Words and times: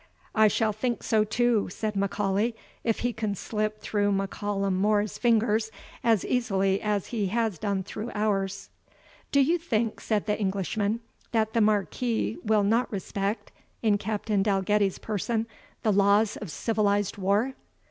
"I 0.33 0.47
shall 0.47 0.73
think 0.73 1.03
so 1.03 1.23
too," 1.23 1.69
said 1.69 1.95
M'Aulay, 1.95 2.55
"if 2.83 3.01
he 3.01 3.13
can 3.13 3.35
slip 3.35 3.79
through 3.81 4.11
M'Callum 4.11 4.73
More's 4.75 5.19
fingers 5.19 5.69
as 6.03 6.25
easily 6.25 6.81
as 6.81 7.09
he 7.13 7.27
has 7.27 7.59
done 7.59 7.83
through 7.83 8.09
ours." 8.15 8.71
"Do 9.31 9.41
you 9.41 9.59
think," 9.59 9.99
said 10.01 10.25
the 10.25 10.39
Englishman, 10.39 11.01
"that 11.33 11.53
the 11.53 11.61
Marquis 11.61 12.35
will 12.43 12.63
not 12.63 12.91
respect, 12.91 13.51
in 13.83 13.99
Captain 13.99 14.41
Dalgetty's 14.41 14.97
person, 14.97 15.45
the 15.83 15.93
laws 15.93 16.35
of 16.35 16.49
civilized 16.49 17.17
war?" 17.19 17.53